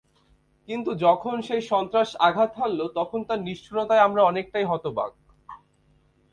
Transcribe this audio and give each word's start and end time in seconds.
কিন্তু 0.69 0.91
যখন 1.01 1.35
সেই 1.41 1.61
সন্ত্রাস 1.63 2.09
আঘাত 2.19 2.51
হানল 2.55 2.79
তখন 2.95 3.19
তার 3.23 3.39
নিষ্ঠুরতায় 3.41 4.05
আমরা 4.07 4.21
অনেকটাই 4.23 4.65
হতবাক। 4.65 5.11